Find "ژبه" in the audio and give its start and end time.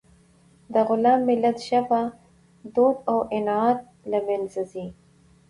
1.67-2.01